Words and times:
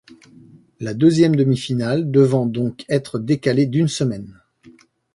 La 0.79 0.95
deuxième 0.95 1.35
demi-finale 1.35 2.09
devant 2.09 2.47
donc 2.47 2.85
être 2.89 3.19
décalée 3.19 3.67
d'une 3.67 3.87
semaine. 3.87 4.41